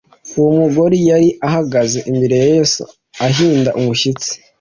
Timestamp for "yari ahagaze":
1.09-1.97